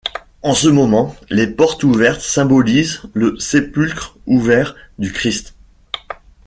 [0.41, 5.53] En ce moment, les portes ouvertes symbolisent le sépulcre ouvert du Christ.